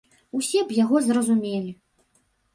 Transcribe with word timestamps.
Усе 0.39 0.63
б 0.71 0.77
яго 0.77 1.03
зразумелі. 1.09 1.71